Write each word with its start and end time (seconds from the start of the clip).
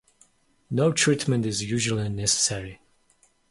No 0.71 0.91
treatment 0.91 1.45
is 1.45 1.63
usually 1.63 2.09
necessary. 2.09 2.81